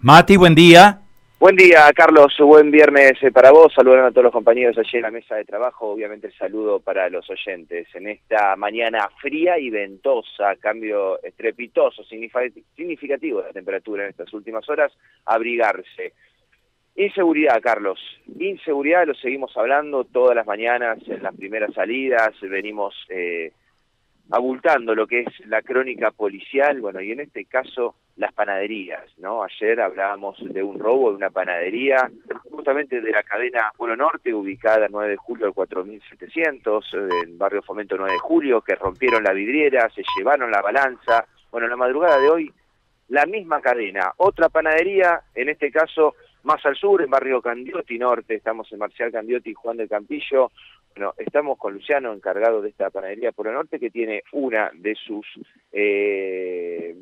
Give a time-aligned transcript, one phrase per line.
[0.00, 1.00] Mati, buen día.
[1.40, 2.32] Buen día, Carlos.
[2.38, 3.72] Buen viernes eh, para vos.
[3.74, 5.88] Saludar a todos los compañeros allí en la mesa de trabajo.
[5.88, 7.88] Obviamente saludo para los oyentes.
[7.94, 14.68] En esta mañana fría y ventosa, cambio estrepitoso, significativo de la temperatura en estas últimas
[14.68, 14.92] horas,
[15.26, 16.12] abrigarse.
[16.94, 17.98] Inseguridad, Carlos.
[18.38, 22.34] Inseguridad lo seguimos hablando todas las mañanas en las primeras salidas.
[22.40, 23.52] Venimos eh,
[24.30, 29.44] abultando lo que es la crónica policial, bueno, y en este caso las panaderías, ¿no?
[29.44, 32.10] Ayer hablábamos de un robo de una panadería,
[32.50, 37.62] justamente de la cadena Pueblo Norte, ubicada el 9 de julio al 4700, en barrio
[37.62, 41.26] Fomento 9 de julio, que rompieron la vidriera, se llevaron la balanza.
[41.50, 42.52] Bueno, en la madrugada de hoy,
[43.08, 46.14] la misma cadena, otra panadería, en este caso
[46.44, 50.50] más al sur, en barrio Candiotti Norte, estamos en Marcial Candiotti y Juan del Campillo,
[50.94, 54.96] bueno, estamos con Luciano, encargado de esta panadería por el norte, que tiene una de
[54.96, 55.26] sus
[55.70, 56.96] eh,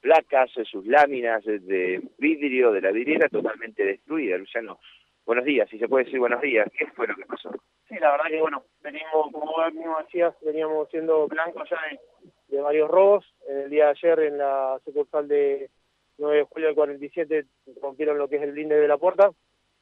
[0.00, 4.36] placas, sus láminas de vidrio de la vidriera totalmente destruida.
[4.36, 4.78] Luciano,
[5.24, 7.50] buenos días, si se puede decir buenos días, ¿qué fue lo que pasó?
[7.88, 11.78] Sí, la verdad que bueno, venimos, como vos mismo decías, veníamos siendo blancos ya
[12.48, 13.24] de, varios robos.
[13.48, 15.70] El día de ayer en la sucursal de
[16.18, 17.46] 9 de julio del 47
[17.80, 19.30] rompieron lo que es el blinde de la puerta,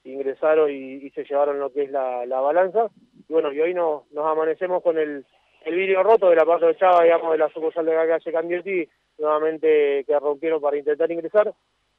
[0.05, 2.91] ingresaron y, se llevaron lo que es la balanza
[3.29, 5.25] y bueno, y hoy nos, nos amanecemos con el,
[5.65, 8.33] el vidrio roto de la parte de Chava, digamos, de la sucursal de la calle
[8.33, 11.53] Candiotti, nuevamente que rompieron para intentar ingresar.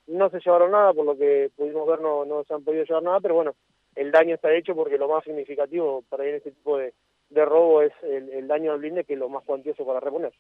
[0.08, 3.04] No se llevaron nada, por lo que pudimos ver no, no se han podido llevar
[3.04, 3.56] nada, pero bueno,
[3.96, 6.94] el daño está hecho porque lo más significativo para ir en este tipo de,
[7.30, 10.32] de robo es el, daño al blinde, que es lo más cuantioso para reponer.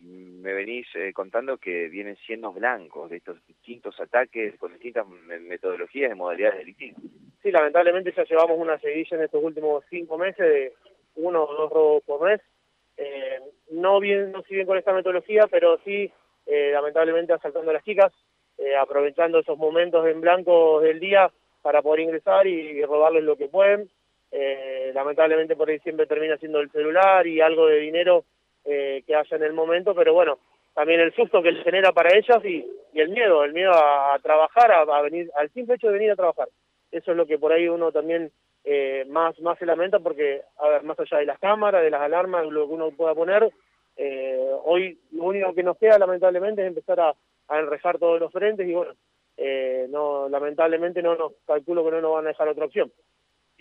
[0.00, 6.12] me venís eh, contando que vienen siendo blancos de estos distintos ataques con distintas metodologías
[6.12, 7.02] y modalidades delictivas.
[7.42, 10.72] Sí, lamentablemente ya llevamos una seguidilla en estos últimos cinco meses de
[11.16, 12.40] uno o dos robos por mes.
[12.96, 16.10] Eh, no bien, no si bien con esta metodología, pero sí,
[16.46, 18.12] eh, lamentablemente asaltando a las chicas,
[18.58, 21.30] eh, aprovechando esos momentos en blanco del día
[21.62, 23.90] para poder ingresar y, robarles lo que pueden.
[24.94, 28.24] Lamentablemente por ahí siempre termina siendo el celular y algo de dinero
[28.64, 30.38] que haya en el momento, pero bueno,
[30.74, 35.02] también el susto que genera para ellas y, el miedo, el miedo a, trabajar, a,
[35.02, 36.48] venir, al simple hecho de venir a trabajar
[36.94, 38.30] eso es lo que por ahí uno también
[38.64, 42.00] eh, más, más se lamenta porque, a ver, más allá de las cámaras, de las
[42.00, 43.52] alarmas, lo que uno pueda poner,
[43.96, 47.14] eh, hoy lo único que nos queda lamentablemente es empezar a,
[47.48, 48.92] a enrejar todos los frentes y bueno,
[49.36, 52.92] eh, no lamentablemente no nos calculo que no nos van a dejar otra opción.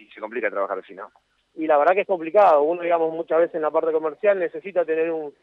[0.03, 1.12] Y se complica trabajar así, ¿no?
[1.56, 4.86] Y la verdad que es complicado, uno digamos muchas veces en la parte comercial necesita
[4.86, 5.34] tener un,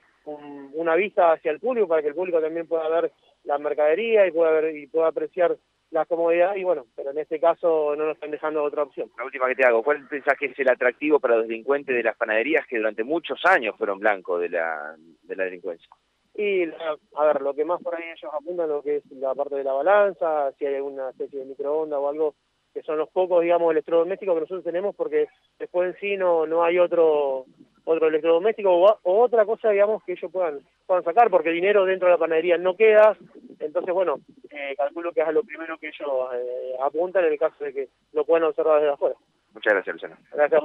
[0.74, 3.12] una vista hacia el público para que el público también pueda ver
[3.44, 5.56] la mercadería y pueda ver y pueda apreciar
[5.90, 9.10] la comodidad y bueno, pero en este caso no nos están dejando otra opción.
[9.18, 12.02] La última que te hago, ¿cuál pensás que es el atractivo para los delincuentes de
[12.02, 15.88] las panaderías que durante muchos años fueron blancos de la, de la delincuencia?
[16.34, 19.56] Y, a ver, lo que más por ahí ellos apuntan lo que es la parte
[19.56, 22.34] de la balanza, si hay alguna especie de microondas o algo,
[22.72, 26.62] que son los pocos, digamos, electrodomésticos que nosotros tenemos, porque después en sí no, no
[26.64, 27.46] hay otro
[27.84, 32.12] otro electrodoméstico o, otra cosa, digamos, que ellos puedan, puedan sacar, porque dinero dentro de
[32.12, 33.16] la panadería no queda,
[33.58, 34.20] entonces, bueno,
[34.50, 37.72] eh, calculo que es a lo primero que ellos eh, apuntan en el caso de
[37.72, 39.16] que lo puedan observar desde afuera.
[39.52, 40.16] Muchas gracias, Luciano.
[40.32, 40.62] Gracias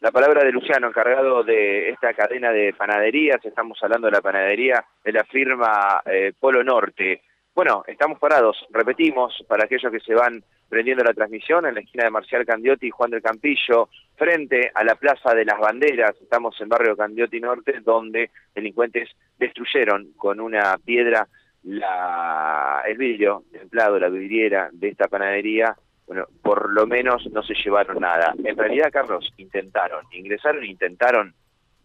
[0.00, 3.44] La palabra de Luciano, encargado de esta cadena de panaderías.
[3.44, 7.22] Estamos hablando de la panadería de la firma eh, Polo Norte.
[7.56, 12.04] Bueno, estamos parados, repetimos, para aquellos que se van prendiendo la transmisión, en la esquina
[12.04, 16.14] de Marcial Candiotti y Juan del Campillo, frente a la Plaza de las Banderas.
[16.20, 19.08] Estamos en barrio Candiotti Norte, donde delincuentes
[19.38, 21.26] destruyeron con una piedra
[21.62, 25.74] la, el vidrio templado, la vidriera de esta panadería,
[26.06, 28.34] bueno, por lo menos no se llevaron nada.
[28.44, 31.34] En realidad, Carlos, intentaron, ingresaron e intentaron,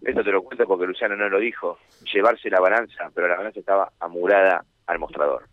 [0.02, 1.80] esto te lo cuento porque Luciano no lo dijo,
[2.14, 5.46] llevarse la balanza, pero la balanza estaba amurada al mostrador.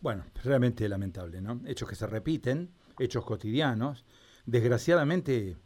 [0.00, 1.60] Bueno, realmente lamentable, ¿no?
[1.66, 4.04] Hechos que se repiten, hechos cotidianos.
[4.46, 5.56] Desgraciadamente,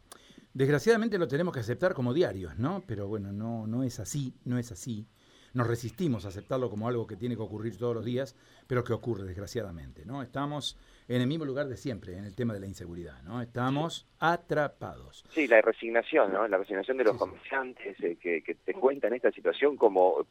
[0.53, 2.83] desgraciadamente lo tenemos que aceptar como diarios, ¿no?
[2.87, 5.07] Pero bueno, no, no es así, no es así
[5.53, 8.35] nos resistimos a aceptarlo como algo que tiene que ocurrir todos los días,
[8.67, 10.21] pero que ocurre desgraciadamente, ¿no?
[10.21, 10.77] Estamos
[11.07, 13.41] en el mismo lugar de siempre, en el tema de la inseguridad, ¿no?
[13.41, 15.25] Estamos atrapados.
[15.29, 16.47] Sí, la resignación, ¿no?
[16.47, 20.25] La resignación de los comerciantes eh, que, te cuentan esta situación como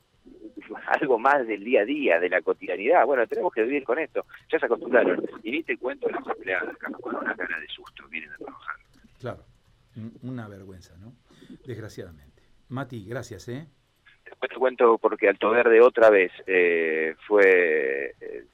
[0.87, 3.05] algo más del día a día, de la cotidianidad.
[3.07, 4.27] Bueno, tenemos que vivir con esto.
[4.51, 5.25] Ya se acostumbraron.
[5.43, 8.77] Y ni te cuento las empleadas, con una cara de susto vienen a trabajar.
[9.19, 9.45] Claro,
[10.23, 11.13] una vergüenza, ¿no?
[11.65, 12.43] Desgraciadamente.
[12.69, 13.67] Mati, gracias, ¿eh?
[14.25, 18.45] Después te cuento porque Alto Verde otra vez eh, fue eh,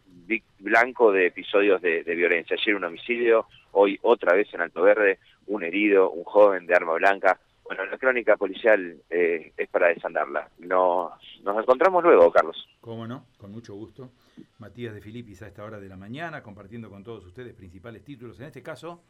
[0.59, 2.57] blanco de episodios de, violencia.
[2.61, 6.95] Ayer un homicidio, hoy otra vez en Alto Verde, un herido, un joven de arma
[6.95, 7.39] blanca.
[7.69, 10.49] Bueno, la crónica policial eh, es para desandarla.
[10.59, 11.13] Nos,
[11.45, 12.57] nos encontramos luego, Carlos.
[12.81, 14.11] Cómo no, con mucho gusto.
[14.59, 18.41] Matías de Filipis a esta hora de la mañana, compartiendo con todos ustedes principales títulos,
[18.41, 19.03] en este caso